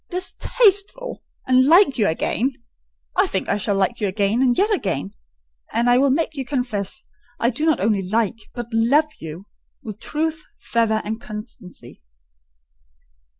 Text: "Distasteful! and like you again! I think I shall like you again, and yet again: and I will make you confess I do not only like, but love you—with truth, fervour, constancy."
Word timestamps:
"Distasteful! 0.09 1.21
and 1.45 1.67
like 1.67 1.99
you 1.99 2.07
again! 2.07 2.53
I 3.15 3.27
think 3.27 3.47
I 3.47 3.57
shall 3.57 3.75
like 3.75 4.01
you 4.01 4.07
again, 4.07 4.41
and 4.41 4.57
yet 4.57 4.73
again: 4.73 5.13
and 5.71 5.87
I 5.91 5.99
will 5.99 6.09
make 6.09 6.33
you 6.33 6.43
confess 6.43 7.03
I 7.39 7.51
do 7.51 7.67
not 7.67 7.79
only 7.79 8.01
like, 8.01 8.49
but 8.55 8.65
love 8.73 9.11
you—with 9.19 9.99
truth, 9.99 10.43
fervour, 10.57 11.03
constancy." 11.19 12.01